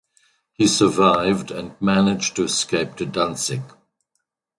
[0.53, 3.61] He survived and managed to escape to Danzig.